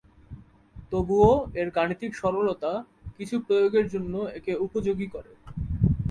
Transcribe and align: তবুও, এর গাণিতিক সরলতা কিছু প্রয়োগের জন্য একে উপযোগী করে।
তবুও, 0.91 1.31
এর 1.55 1.67
গাণিতিক 1.69 2.11
সরলতা 2.15 2.71
কিছু 3.17 3.35
প্রয়োগের 3.39 3.85
জন্য 3.87 4.13
একে 4.37 4.53
উপযোগী 4.65 5.07
করে। 5.07 5.31